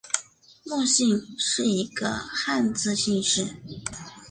[0.63, 3.45] 莫姓是一个汉字姓氏。